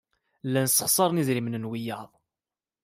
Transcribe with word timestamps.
Llan 0.47 0.67
ssexṣaren 0.69 1.21
idrimen 1.21 1.59
n 1.63 1.69
wiyaḍ. 1.69 2.09